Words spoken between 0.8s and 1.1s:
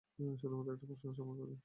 প্রশ্ন